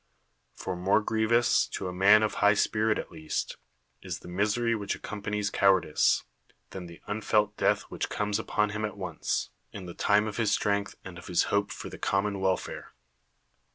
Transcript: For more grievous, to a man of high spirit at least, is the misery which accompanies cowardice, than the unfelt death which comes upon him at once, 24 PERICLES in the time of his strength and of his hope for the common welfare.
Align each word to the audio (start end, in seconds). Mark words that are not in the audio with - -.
For 0.55 0.75
more 0.75 0.99
grievous, 0.99 1.67
to 1.67 1.87
a 1.87 1.93
man 1.93 2.23
of 2.23 2.33
high 2.41 2.55
spirit 2.55 2.97
at 2.97 3.11
least, 3.11 3.57
is 4.01 4.17
the 4.21 4.27
misery 4.27 4.73
which 4.73 4.95
accompanies 4.95 5.51
cowardice, 5.51 6.23
than 6.71 6.87
the 6.87 7.01
unfelt 7.05 7.55
death 7.55 7.83
which 7.83 8.09
comes 8.09 8.39
upon 8.39 8.71
him 8.71 8.83
at 8.83 8.97
once, 8.97 9.51
24 9.69 9.73
PERICLES 9.73 9.79
in 9.79 9.85
the 9.85 10.03
time 10.03 10.27
of 10.27 10.37
his 10.37 10.51
strength 10.51 10.95
and 11.05 11.19
of 11.19 11.27
his 11.27 11.43
hope 11.53 11.71
for 11.71 11.89
the 11.91 11.99
common 11.99 12.39
welfare. 12.39 12.93